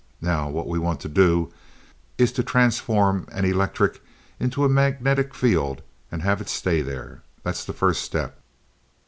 [0.23, 1.53] Now what we want to do
[2.17, 4.01] is to transform an electric
[4.39, 7.21] into a magnetic field and have it stay there.
[7.43, 8.41] That's the first step.